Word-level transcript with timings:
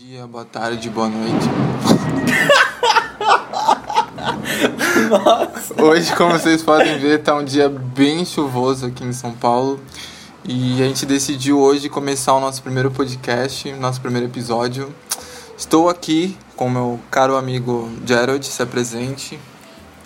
dia, 0.00 0.26
boa 0.26 0.46
tarde, 0.46 0.88
boa 0.88 1.10
noite. 1.10 1.46
Nossa. 5.10 5.82
Hoje, 5.82 6.16
como 6.16 6.32
vocês 6.32 6.62
podem 6.62 6.98
ver, 6.98 7.22
tá 7.22 7.34
um 7.34 7.44
dia 7.44 7.68
bem 7.68 8.24
chuvoso 8.24 8.86
aqui 8.86 9.04
em 9.04 9.12
São 9.12 9.32
Paulo. 9.32 9.78
E 10.42 10.82
a 10.82 10.86
gente 10.86 11.04
decidiu 11.04 11.60
hoje 11.60 11.90
começar 11.90 12.32
o 12.32 12.40
nosso 12.40 12.62
primeiro 12.62 12.90
podcast, 12.90 13.70
nosso 13.74 14.00
primeiro 14.00 14.26
episódio. 14.26 14.90
Estou 15.54 15.90
aqui 15.90 16.34
com 16.56 16.70
meu 16.70 16.98
caro 17.10 17.36
amigo 17.36 17.90
Gerald, 18.06 18.46
se 18.46 18.62
apresente. 18.62 19.38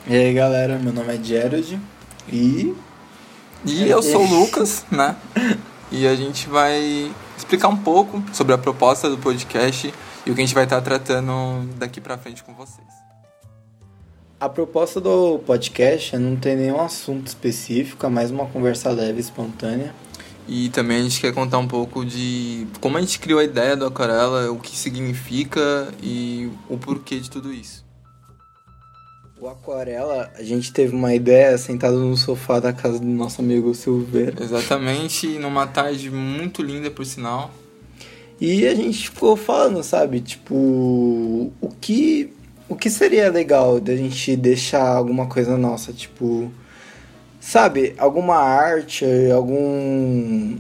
E 0.09 0.17
aí 0.17 0.35
galera, 0.35 0.77
meu 0.77 0.93
nome 0.93 1.15
é 1.15 1.23
Gerald 1.23 1.81
e. 2.29 2.75
E 3.65 3.89
eu 3.89 4.03
sou 4.03 4.25
o 4.25 4.41
Lucas, 4.41 4.85
né? 4.91 5.15
E 5.97 6.09
a 6.09 6.17
gente 6.17 6.49
vai 6.49 7.15
explicar 7.39 7.69
um 7.69 7.77
pouco 7.77 8.21
sobre 8.33 8.53
a 8.53 8.59
proposta 8.59 9.09
do 9.09 9.17
podcast 9.17 9.95
e 10.27 10.31
o 10.31 10.35
que 10.35 10.41
a 10.41 10.45
gente 10.45 10.53
vai 10.53 10.65
estar 10.65 10.81
tratando 10.81 11.73
daqui 11.77 12.01
pra 12.01 12.19
frente 12.19 12.43
com 12.43 12.53
vocês. 12.53 12.89
A 14.41 14.49
proposta 14.49 15.01
do 15.01 15.39
podcast 15.39 16.17
é 16.17 16.19
não 16.19 16.35
ter 16.35 16.57
nenhum 16.57 16.81
assunto 16.81 17.29
específico, 17.29 18.05
é 18.05 18.09
mais 18.09 18.33
uma 18.33 18.45
conversa 18.47 18.91
leve 18.91 19.19
e 19.19 19.21
espontânea. 19.21 19.95
E 20.49 20.69
também 20.71 20.99
a 20.99 21.03
gente 21.05 21.21
quer 21.21 21.33
contar 21.33 21.59
um 21.59 21.69
pouco 21.69 22.05
de 22.05 22.67
como 22.81 22.99
a 22.99 23.01
gente 23.01 23.21
criou 23.21 23.39
a 23.39 23.45
ideia 23.45 23.77
do 23.77 23.87
Aquarela, 23.87 24.51
o 24.51 24.59
que 24.59 24.77
significa 24.77 25.95
e 26.03 26.51
o 26.69 26.77
porquê 26.77 27.21
de 27.21 27.31
tudo 27.31 27.53
isso. 27.53 27.84
O 29.45 29.49
Aquarela, 29.51 30.33
a 30.39 30.43
gente 30.43 30.73
teve 30.73 30.97
uma 30.97 31.15
ideia 31.15 31.59
sentado 31.59 31.99
no 31.99 32.17
sofá 32.17 32.61
da 32.61 32.73
casa 32.73 32.99
do 32.99 33.05
nosso 33.05 33.43
amigo 33.43 33.75
Silveira. 33.75 34.43
Exatamente, 34.43 35.27
numa 35.39 35.67
tarde 35.67 36.11
muito 36.11 36.63
linda, 36.63 36.91
por 36.91 37.05
sinal. 37.05 37.51
E 38.41 38.67
a 38.67 38.75
gente 38.75 39.11
ficou 39.11 39.37
falando, 39.37 39.83
sabe, 39.83 40.21
tipo, 40.23 40.55
o 41.61 41.69
que 41.79 42.33
o 42.71 42.75
que 42.75 42.89
seria 42.89 43.31
legal 43.31 43.79
da 43.79 43.95
gente 43.95 44.35
deixar 44.35 44.89
alguma 44.89 45.27
coisa 45.27 45.59
nossa, 45.59 45.93
tipo, 45.93 46.51
sabe, 47.39 47.95
alguma 47.99 48.37
arte, 48.37 49.05
algum 49.31 50.57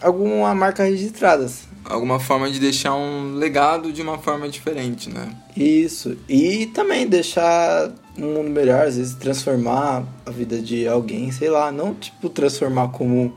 alguma 0.00 0.54
marca 0.54 0.84
registrada. 0.84 1.50
Alguma 1.88 2.20
forma 2.20 2.50
de 2.50 2.60
deixar 2.60 2.94
um 2.94 3.34
legado 3.34 3.92
de 3.92 4.02
uma 4.02 4.18
forma 4.18 4.48
diferente, 4.48 5.08
né? 5.08 5.34
Isso. 5.56 6.16
E 6.28 6.66
também 6.66 7.06
deixar 7.06 7.90
um 8.18 8.34
mundo 8.34 8.50
melhor, 8.50 8.86
às 8.86 8.96
vezes 8.96 9.14
transformar 9.14 10.04
a 10.26 10.30
vida 10.30 10.60
de 10.60 10.86
alguém, 10.86 11.32
sei 11.32 11.48
lá, 11.48 11.72
não 11.72 11.94
tipo 11.94 12.28
transformar 12.28 12.88
como 12.88 13.32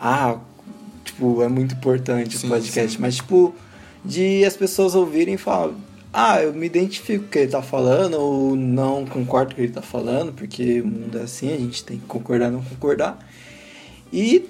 ah, 0.00 0.36
tipo, 1.04 1.42
é 1.42 1.48
muito 1.48 1.74
importante 1.74 2.36
Sim, 2.36 2.46
o 2.46 2.50
podcast, 2.50 2.96
sim. 2.96 2.98
mas 3.00 3.16
tipo 3.16 3.54
de 4.04 4.44
as 4.44 4.56
pessoas 4.56 4.94
ouvirem 4.94 5.34
e 5.34 5.38
falar, 5.38 5.72
ah, 6.12 6.42
eu 6.42 6.52
me 6.52 6.66
identifico 6.66 7.24
com 7.24 7.28
o 7.28 7.30
que 7.30 7.38
ele 7.40 7.50
tá 7.50 7.62
falando 7.62 8.14
ou 8.14 8.56
não 8.56 9.04
concordo 9.04 9.48
com 9.48 9.52
o 9.52 9.56
que 9.56 9.62
ele 9.62 9.72
tá 9.72 9.82
falando, 9.82 10.32
porque 10.32 10.80
o 10.80 10.86
mundo 10.86 11.18
é 11.18 11.22
assim, 11.22 11.52
a 11.52 11.56
gente 11.56 11.84
tem 11.84 11.98
que 11.98 12.06
concordar 12.06 12.50
não 12.50 12.62
concordar. 12.62 13.18
E 14.12 14.48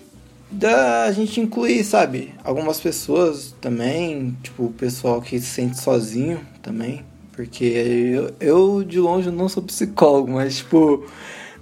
da 0.50 1.10
gente 1.12 1.40
incluir, 1.40 1.84
sabe, 1.84 2.34
algumas 2.44 2.80
pessoas 2.80 3.54
também, 3.60 4.36
tipo, 4.42 4.66
o 4.66 4.72
pessoal 4.72 5.20
que 5.20 5.40
se 5.40 5.46
sente 5.46 5.80
sozinho 5.80 6.40
também, 6.62 7.04
porque 7.32 7.64
eu, 7.64 8.34
eu 8.40 8.84
de 8.84 8.98
longe 8.98 9.30
não 9.30 9.48
sou 9.48 9.62
psicólogo, 9.62 10.32
mas 10.32 10.58
tipo, 10.58 11.06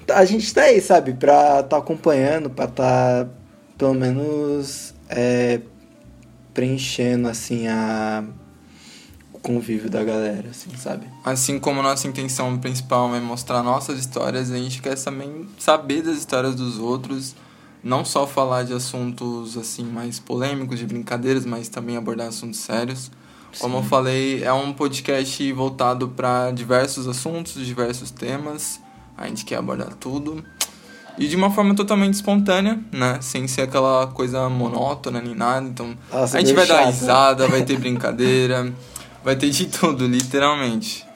a 0.09 0.25
gente 0.25 0.53
tá 0.53 0.63
aí, 0.63 0.81
sabe, 0.81 1.15
pra 1.15 1.63
tá 1.63 1.79
acompanhando, 1.79 2.51
pra 2.51 2.67
tá 2.67 3.27
pelo 3.77 3.95
menos 3.95 4.95
é, 5.09 5.61
preenchendo 6.53 7.29
assim 7.29 7.67
a 7.67 8.25
o 9.33 9.39
convívio 9.39 9.91
da 9.91 10.03
galera, 10.05 10.51
assim, 10.51 10.71
sabe? 10.77 11.07
Assim 11.25 11.59
como 11.59 11.83
nossa 11.83 12.07
intenção 12.07 12.57
principal 12.57 13.15
é 13.15 13.21
mostrar 13.21 13.63
nossas 13.63 13.99
histórias, 13.99 14.51
a 14.51 14.57
gente 14.57 14.81
quer 14.81 14.97
também 14.97 15.47
saber 15.59 16.03
das 16.03 16.19
histórias 16.19 16.55
dos 16.55 16.79
outros, 16.79 17.35
não 17.85 18.05
só 18.05 18.27
falar 18.27 18.63
de 18.65 18.73
assuntos 18.73 19.57
assim 19.57 19.85
mais 19.85 20.19
polêmicos, 20.19 20.79
de 20.79 20.87
brincadeiras, 20.87 21.45
mas 21.45 21.69
também 21.69 21.97
abordar 21.97 22.29
assuntos 22.29 22.61
sérios. 22.61 23.11
Como 23.61 23.77
eu 23.77 23.83
Sim. 23.83 23.89
falei, 23.89 24.43
é 24.43 24.53
um 24.53 24.73
podcast 24.73 25.53
voltado 25.53 26.09
para 26.09 26.51
diversos 26.51 27.07
assuntos, 27.07 27.65
diversos 27.65 28.11
temas. 28.11 28.81
A 29.17 29.29
gente 29.29 29.45
quer 29.45 29.57
abordar 29.57 29.95
tudo. 29.95 30.43
E 31.17 31.29
de 31.29 31.37
uma 31.37 31.49
forma 31.51 31.77
totalmente 31.77 32.15
espontânea, 32.15 32.81
né? 32.91 33.19
Sem 33.21 33.47
ser 33.47 33.63
aquela 33.63 34.09
coisa 34.09 34.49
monótona 34.49 35.21
nem 35.21 35.35
nada. 35.35 35.65
Então, 35.69 35.97
Nossa, 36.13 36.37
a 36.37 36.41
gente 36.41 36.53
vai 36.55 36.65
meio 36.67 36.77
dar 36.77 36.85
chato. 36.85 36.95
risada, 36.95 37.47
vai 37.47 37.63
ter 37.65 37.79
brincadeira, 37.79 38.73
vai 39.23 39.37
ter 39.37 39.51
de 39.51 39.67
tudo, 39.67 40.07
literalmente. 40.09 41.07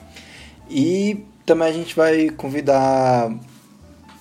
E 0.69 1.25
também 1.45 1.67
a 1.67 1.73
gente 1.73 1.93
vai 1.95 2.29
convidar 2.29 3.29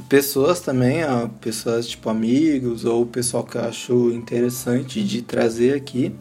pessoas 0.08 0.60
também, 0.60 1.00
pessoas 1.40 1.86
tipo 1.86 2.08
amigos 2.08 2.84
ou 2.84 3.04
pessoal 3.04 3.44
que 3.44 3.58
achou 3.58 4.10
interessante 4.10 5.02
de 5.04 5.22
trazer 5.22 5.74
aqui, 5.74 6.14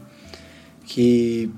que, 0.84 1.50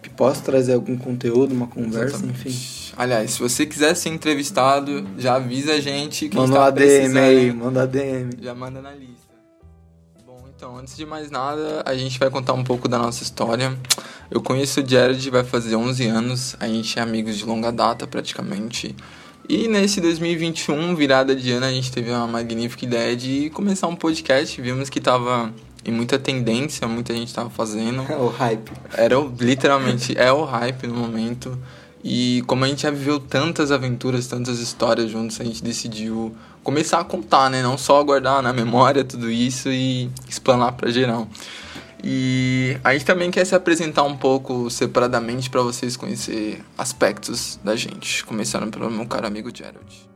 que 0.00 0.10
possa 0.10 0.42
trazer 0.42 0.74
algum 0.74 0.96
conteúdo, 0.96 1.52
uma 1.52 1.66
conversa, 1.66 2.16
Exatamente. 2.16 2.48
enfim. 2.48 2.92
Aliás, 2.96 3.32
se 3.32 3.40
você 3.40 3.66
quiser 3.66 3.94
ser 3.94 4.10
entrevistado, 4.10 5.06
já 5.18 5.34
avisa 5.34 5.72
a 5.74 5.80
gente 5.80 6.28
que 6.28 6.36
a 6.36 6.40
Manda 6.40 6.52
gente 6.52 6.58
uma 6.58 6.64
tá 6.64 6.70
DM 6.70 7.18
aí, 7.18 7.52
manda 7.52 7.86
DM. 7.86 8.30
Já 8.40 8.54
manda 8.54 8.82
na 8.82 8.92
lista. 8.92 9.32
Bom, 10.26 10.44
então, 10.54 10.76
antes 10.76 10.96
de 10.96 11.06
mais 11.06 11.30
nada, 11.30 11.82
a 11.86 11.94
gente 11.96 12.18
vai 12.18 12.30
contar 12.30 12.52
um 12.52 12.62
pouco 12.62 12.88
da 12.88 12.98
nossa 12.98 13.22
história. 13.22 13.76
Eu 14.30 14.42
conheço 14.42 14.82
o 14.82 14.88
Jared, 14.88 15.28
vai 15.30 15.42
fazer 15.42 15.74
11 15.74 16.06
anos. 16.06 16.56
A 16.60 16.68
gente 16.68 16.98
é 16.98 17.02
amigos 17.02 17.38
de 17.38 17.44
longa 17.44 17.72
data, 17.72 18.06
praticamente. 18.06 18.94
E 19.54 19.68
nesse 19.68 20.00
2021, 20.00 20.96
virada 20.96 21.36
de 21.36 21.52
ano, 21.52 21.66
a 21.66 21.70
gente 21.70 21.92
teve 21.92 22.10
uma 22.10 22.26
magnífica 22.26 22.86
ideia 22.86 23.14
de 23.14 23.50
começar 23.50 23.86
um 23.86 23.94
podcast. 23.94 24.58
Vimos 24.58 24.88
que 24.88 24.98
tava 24.98 25.52
em 25.84 25.92
muita 25.92 26.18
tendência, 26.18 26.88
muita 26.88 27.12
gente 27.12 27.34
tava 27.34 27.50
fazendo. 27.50 28.00
o 28.18 28.28
hype. 28.28 28.72
Era 28.94 29.16
literalmente 29.38 30.16
é 30.16 30.32
o 30.32 30.42
hype 30.44 30.86
no 30.86 30.94
momento. 30.94 31.58
E 32.02 32.42
como 32.46 32.64
a 32.64 32.68
gente 32.68 32.80
já 32.80 32.90
viveu 32.90 33.20
tantas 33.20 33.70
aventuras, 33.70 34.26
tantas 34.26 34.58
histórias 34.58 35.10
juntos, 35.10 35.38
a 35.38 35.44
gente 35.44 35.62
decidiu 35.62 36.34
começar 36.64 37.00
a 37.00 37.04
contar, 37.04 37.50
né? 37.50 37.62
Não 37.62 37.76
só 37.76 38.02
guardar 38.02 38.42
na 38.42 38.54
memória 38.54 39.04
tudo 39.04 39.30
isso 39.30 39.68
e 39.68 40.08
explanar 40.26 40.72
pra 40.72 40.90
geral. 40.90 41.28
E 42.02 42.76
a 42.82 42.92
gente 42.92 43.04
também 43.04 43.30
quer 43.30 43.44
se 43.44 43.54
apresentar 43.54 44.02
um 44.02 44.16
pouco 44.16 44.68
separadamente 44.68 45.48
para 45.48 45.62
vocês 45.62 45.96
conhecer 45.96 46.60
aspectos 46.76 47.60
da 47.62 47.76
gente. 47.76 48.24
Começando 48.24 48.70
pelo 48.70 48.90
meu 48.90 49.06
caro 49.06 49.26
amigo 49.26 49.50
Gerald. 49.54 50.10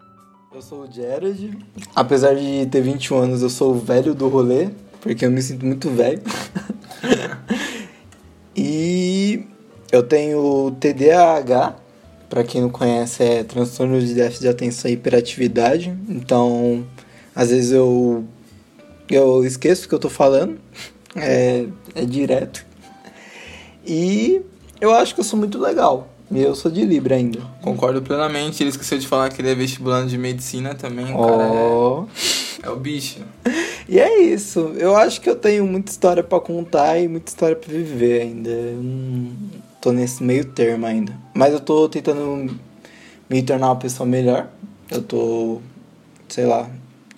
Eu 0.53 0.63
sou 0.63 0.85
o 0.85 0.91
Jared. 0.91 1.57
Apesar 1.95 2.35
de 2.35 2.67
ter 2.67 2.81
21 2.81 3.17
anos, 3.19 3.43
eu 3.43 3.51
sou 3.51 3.73
o 3.73 3.79
velho 3.79 4.15
do 4.15 4.27
rolê, 4.27 4.71
porque 5.01 5.27
eu 5.27 5.31
me 5.31 5.41
sinto 5.43 5.65
muito 5.65 5.91
velho. 5.91 6.23
e 8.57 9.45
eu 9.93 10.03
tenho 10.03 10.75
TDAH, 10.81 11.77
pra 12.29 12.43
quem 12.43 12.63
não 12.63 12.71
conhece, 12.71 13.23
é 13.23 13.45
transtorno 13.45 14.01
de 14.01 14.15
déficit 14.15 14.41
de 14.41 14.49
atenção 14.49 14.91
e 14.91 14.95
hiperatividade. 14.95 15.97
Então, 16.09 16.85
às 17.35 17.51
vezes 17.51 17.71
eu 17.71 18.25
eu 19.09 19.45
esqueço 19.45 19.87
o 19.87 19.89
que 19.89 19.95
eu 19.95 20.01
tô 20.01 20.09
falando. 20.09 20.59
É, 21.17 21.67
é 21.95 22.05
direto. 22.05 22.65
E 23.87 24.43
eu 24.81 24.93
acho 24.95 25.15
que 25.15 25.21
eu 25.21 25.25
sou 25.25 25.39
muito 25.39 25.59
legal. 25.59 26.09
E 26.31 26.43
eu 26.43 26.55
sou 26.57 26.71
de 26.71 26.85
Libra 26.85 27.15
ainda. 27.15 27.41
Concordo 27.63 28.03
plenamente. 28.03 28.63
Ele 28.63 28.71
esqueceu 28.71 28.99
de 28.99 29.07
falar 29.07 29.31
que 29.31 29.41
ele 29.41 29.51
é 29.51 29.55
vestibulando 29.55 30.09
de 30.09 30.19
medicina 30.19 30.75
também. 30.75 31.15
O 31.15 31.19
cara 31.19 31.45
Ó. 31.45 32.05
é, 32.63 32.67
é 32.67 32.71
o 32.71 32.77
bicho. 32.77 33.21
E 33.89 34.01
é 34.01 34.21
isso. 34.21 34.73
Eu 34.77 34.97
acho 34.97 35.21
que 35.21 35.31
eu 35.31 35.37
tenho 35.37 35.65
muita 35.65 35.93
história 35.93 36.21
pra 36.21 36.41
contar 36.41 36.99
e 36.99 37.07
muita 37.07 37.31
história 37.31 37.55
pra 37.55 37.73
viver 37.73 38.23
ainda. 38.23 38.51
Eu 38.51 38.83
não 38.83 39.33
tô 39.81 39.93
nesse 39.93 40.25
meio 40.25 40.45
termo 40.45 40.87
ainda. 40.87 41.17
Mas 41.33 41.53
eu 41.53 41.61
tô 41.61 41.89
tentando 41.89 42.59
me 43.31 43.43
tornar 43.45 43.69
uma 43.69 43.77
pessoa 43.77 44.05
melhor. 44.05 44.49
Eu 44.91 45.03
tô, 45.03 45.61
sei 46.29 46.47
lá, 46.47 46.69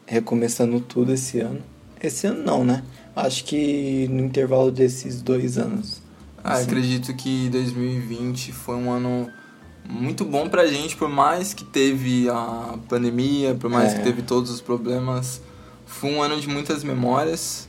recomeçando 0.04 0.78
tudo 0.80 1.14
esse 1.14 1.40
ano. 1.40 1.60
Esse 2.02 2.26
ano 2.26 2.44
não, 2.44 2.62
né? 2.62 2.84
Acho 3.26 3.44
que 3.44 4.06
no 4.08 4.24
intervalo 4.24 4.70
desses 4.70 5.20
dois 5.20 5.58
anos. 5.58 6.00
Ah, 6.42 6.56
Sim. 6.56 6.62
acredito 6.64 7.14
que 7.14 7.48
2020 7.50 8.52
foi 8.52 8.76
um 8.76 8.90
ano 8.92 9.28
muito 9.88 10.24
bom 10.24 10.48
pra 10.48 10.66
gente, 10.66 10.96
por 10.96 11.08
mais 11.08 11.52
que 11.52 11.64
teve 11.64 12.28
a 12.28 12.78
pandemia, 12.88 13.54
por 13.54 13.68
mais 13.68 13.92
É. 13.92 13.96
que 13.98 14.04
teve 14.04 14.22
todos 14.22 14.50
os 14.50 14.60
problemas. 14.60 15.40
Foi 15.84 16.10
um 16.10 16.22
ano 16.22 16.40
de 16.40 16.48
muitas 16.48 16.84
memórias. 16.84 17.68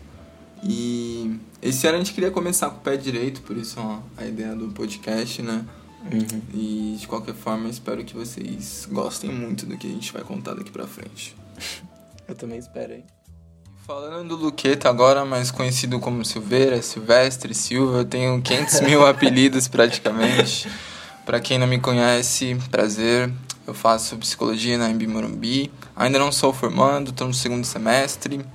E 0.64 1.36
esse 1.62 1.88
ano 1.88 1.96
a 1.96 2.00
gente 2.00 2.14
queria 2.14 2.30
começar 2.32 2.70
com 2.70 2.78
o 2.78 2.82
pé 2.82 2.96
direito, 2.98 3.42
por 3.42 3.58
isso 3.58 3.80
ó, 3.80 4.00
a 4.18 4.26
ideia 4.26 4.54
do 4.56 4.68
podcast, 4.68 5.42
né? 5.42 5.66
Uhum. 6.12 6.42
E 6.54 6.98
de 7.00 7.08
qualquer 7.08 7.34
forma, 7.34 7.70
espero 7.70 8.04
que 8.04 8.14
vocês 8.16 8.88
gostem 8.92 9.32
muito 9.32 9.66
do 9.66 9.78
que 9.78 9.88
a 9.88 9.90
gente 9.90 10.14
vai 10.14 10.22
contar 10.24 10.54
daqui 10.54 10.70
pra 10.72 10.86
frente. 10.86 11.36
Eu 12.28 12.36
também 12.36 12.60
espero, 12.60 12.94
hein? 12.94 13.04
Falando 13.90 14.38
do 14.38 14.44
Luqueta 14.46 14.88
agora, 14.88 15.26
mais 15.26 15.50
conhecido 15.50 16.00
como 16.00 16.24
Silveira, 16.24 16.80
Silvestre, 16.80 17.56
Silva, 17.56 17.98
eu 17.98 18.06
tenho 18.06 18.40
500 18.40 18.82
mil 18.82 19.02
apelidos 19.10 19.68
praticamente. 19.68 20.70
Para 21.26 21.40
quem 21.40 21.58
não 21.58 21.66
me 21.66 21.80
conhece, 21.80 22.56
prazer. 22.70 23.34
Eu 23.66 23.74
faço 23.74 24.16
psicologia 24.18 24.78
na 24.78 24.92
Embi 24.92 25.08
Morumbi. 25.08 25.72
Ainda 25.96 26.20
não 26.20 26.32
sou 26.32 26.54
formando, 26.54 27.10
estou 27.10 27.26
no 27.26 27.34
segundo 27.34 27.66
semestre. 27.66 28.46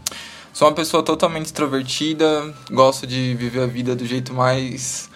Sou 0.53 0.69
uma 0.69 0.75
pessoa 0.75 1.03
totalmente 1.03 1.47
extrovertida, 1.47 2.55
gosto 2.71 3.05
de 3.05 3.35
viver 3.35 3.63
a 3.63 3.67
vida 3.67 3.97
do 3.97 4.07
jeito 4.07 4.33
mais 4.33 5.11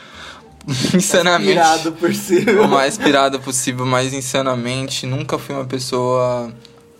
insanamente. 0.96 1.50
Inspirado 1.52 1.92
possível. 1.92 2.64
O 2.64 2.68
mais 2.68 2.98
inspirado 2.98 3.38
possível, 3.38 3.86
mais 3.86 4.12
insanamente. 4.12 5.06
Nunca 5.06 5.38
fui 5.38 5.54
uma 5.54 5.64
pessoa 5.64 6.52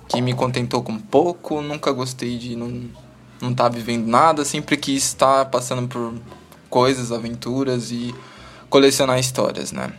que 0.07 0.23
me 0.23 0.35
contentou 0.35 0.85
com 0.85 0.97
pouco, 0.97 1.61
nunca 1.61 1.91
gostei 1.91 2.39
de 2.39 2.55
não 2.55 3.08
não 3.41 3.55
tá 3.55 3.69
vivendo 3.69 4.07
nada, 4.07 4.45
sempre 4.45 4.77
quis 4.77 5.05
estar 5.05 5.47
passando 5.47 5.87
por 5.89 6.15
coisas, 6.69 7.13
aventuras 7.13 7.91
e 7.91 8.15
colecionar 8.69 9.19
histórias, 9.19 9.73
né? 9.73 9.93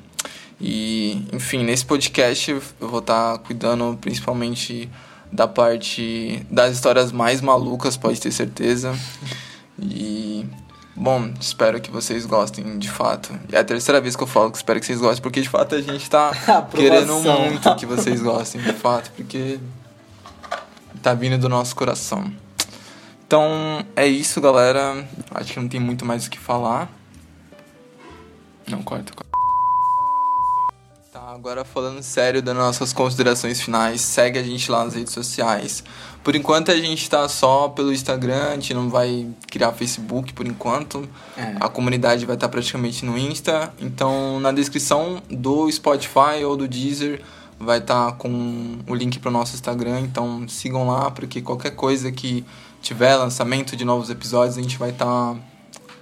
E, 0.62 1.26
enfim, 1.32 1.64
nesse 1.64 1.86
podcast 1.86 2.52
eu 2.52 2.62
vou 2.88 3.00
estar 3.00 3.34
tá 3.34 3.40
cuidando 3.40 3.98
principalmente 4.00 4.90
da 5.32 5.48
parte 5.48 6.46
das 6.50 6.74
histórias 6.74 7.12
mais 7.12 7.40
malucas, 7.40 7.96
pode 7.96 8.20
ter 8.20 8.32
certeza. 8.32 8.98
E 9.82 10.46
bom, 10.96 11.32
espero 11.40 11.80
que 11.80 11.90
vocês 11.90 12.26
gostem 12.26 12.78
de 12.78 12.90
fato. 12.90 13.32
É 13.52 13.60
a 13.60 13.64
terceira 13.64 14.02
vez 14.02 14.16
que 14.16 14.24
eu 14.24 14.28
falo 14.28 14.52
que 14.52 14.58
espero 14.58 14.80
que 14.80 14.86
vocês 14.86 15.00
gostem, 15.00 15.22
porque 15.22 15.42
de 15.42 15.50
fato 15.50 15.76
a 15.76 15.82
gente 15.82 16.10
tá 16.10 16.32
querendo 16.76 17.14
muito 17.20 17.76
que 17.76 17.86
vocês 17.86 18.22
gostem, 18.22 18.62
de 18.62 18.74
fato, 18.74 19.12
porque 19.12 19.60
tá 21.02 21.14
vindo 21.14 21.38
do 21.38 21.48
nosso 21.48 21.76
coração. 21.76 22.30
Então 23.30 23.86
é 23.96 24.08
isso, 24.08 24.42
galera. 24.42 25.08
Acho 25.36 25.54
que 25.54 25.60
não 25.60 25.68
tem 25.70 25.80
muito 25.80 26.04
mais 26.04 26.26
o 26.26 26.32
que 26.32 26.40
falar. 26.40 26.92
Não, 28.68 28.82
corta, 28.82 29.14
corta. 29.14 29.30
Tá, 31.14 31.36
agora 31.36 31.64
falando 31.64 32.02
sério 32.02 32.42
das 32.42 32.56
nossas 32.56 32.92
considerações 32.92 33.62
finais, 33.62 34.02
segue 34.02 34.40
a 34.40 34.42
gente 34.42 34.72
lá 34.72 34.84
nas 34.84 34.96
redes 34.96 35.14
sociais. 35.14 35.84
Por 36.24 36.36
enquanto 36.36 36.72
a 36.72 36.78
gente 36.78 37.08
tá 37.08 37.30
só 37.30 37.70
pelo 37.70 37.94
Instagram, 37.94 38.48
a 38.48 38.54
gente 38.56 38.74
não 38.74 38.90
vai 38.90 39.28
criar 39.46 39.74
Facebook 39.74 40.34
por 40.34 40.48
enquanto. 40.48 41.08
É. 41.38 41.56
A 41.60 41.70
comunidade 41.70 42.26
vai 42.26 42.36
estar 42.36 42.48
tá 42.48 42.52
praticamente 42.52 43.06
no 43.06 43.16
Insta. 43.16 43.72
Então 43.80 44.40
na 44.40 44.52
descrição 44.52 45.22
do 45.30 45.72
Spotify 45.72 46.44
ou 46.44 46.58
do 46.58 46.68
Deezer 46.68 47.22
vai 47.60 47.80
estar 47.80 48.12
tá 48.12 48.12
com 48.14 48.78
o 48.88 48.96
link 48.96 49.20
para 49.20 49.30
o 49.30 49.32
nosso 49.32 49.56
Instagram. 49.56 50.02
Então 50.02 50.48
sigam 50.48 50.88
lá, 50.88 51.12
porque 51.12 51.42
qualquer 51.42 51.72
coisa 51.72 52.12
que 52.12 52.46
tiver 52.82 53.16
lançamento 53.16 53.76
de 53.76 53.84
novos 53.84 54.10
episódios, 54.10 54.58
a 54.58 54.62
gente 54.62 54.78
vai 54.78 54.92
estar 54.92 55.06
tá 55.06 55.36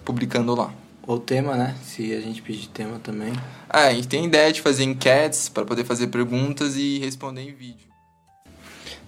publicando 0.05 0.53
lá. 0.55 0.71
Ou 1.05 1.19
tema, 1.19 1.55
né? 1.55 1.75
Se 1.83 2.13
a 2.13 2.19
gente 2.19 2.41
pedir 2.41 2.67
tema 2.67 2.99
também. 2.99 3.33
É, 3.73 3.87
a 3.87 3.93
gente 3.93 4.07
tem 4.07 4.25
ideia 4.25 4.51
de 4.51 4.61
fazer 4.61 4.83
enquetes 4.83 5.49
para 5.49 5.65
poder 5.65 5.85
fazer 5.85 6.07
perguntas 6.07 6.75
e 6.75 6.99
responder 6.99 7.41
em 7.41 7.53
vídeo. 7.53 7.87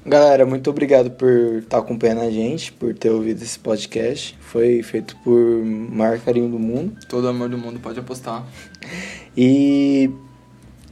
Galera, 0.06 0.46
muito 0.46 0.70
obrigado 0.70 1.12
por 1.12 1.58
estar 1.58 1.78
tá 1.78 1.78
acompanhando 1.78 2.22
a 2.22 2.32
gente, 2.32 2.72
por 2.72 2.94
ter 2.94 3.10
ouvido 3.10 3.44
esse 3.44 3.60
podcast. 3.60 4.38
Foi 4.40 4.82
feito 4.82 5.16
por 5.18 5.36
Mar 5.66 6.20
Carinho 6.20 6.50
do 6.50 6.58
Mundo. 6.58 6.98
Todo 7.10 7.28
amor 7.28 7.50
do 7.50 7.58
mundo, 7.58 7.82
pode 7.82 8.00
apostar. 8.00 8.48
E, 9.36 10.10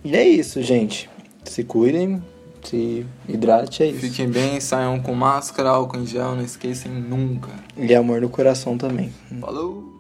e 0.04 0.16
é 0.16 0.28
isso, 0.28 0.62
gente. 0.62 1.10
Se 1.50 1.64
cuidem, 1.64 2.22
se 2.64 3.06
hidrate, 3.28 3.84
é 3.84 3.88
isso. 3.88 4.00
Fiquem 4.02 4.30
bem, 4.30 4.60
saiam 4.60 5.00
com 5.00 5.14
máscara, 5.14 5.70
álcool 5.70 5.98
em 5.98 6.06
gel, 6.06 6.36
não 6.36 6.44
esquecem 6.44 6.92
nunca. 6.92 7.50
E 7.76 7.94
amor 7.96 8.22
no 8.22 8.30
coração 8.30 8.78
também. 8.78 9.12
Falou! 9.40 9.97